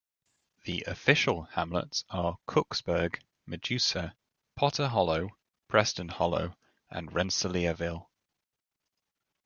The 0.63 0.83
"official" 0.87 1.43
hamlets 1.43 2.05
are 2.09 2.39
Cooksburg, 2.47 3.21
Medusa, 3.45 4.15
Potter 4.55 4.87
Hollow, 4.87 5.29
Preston 5.67 6.09
Hollow, 6.09 6.55
and 6.89 7.11
Rensselaerville. 7.11 8.07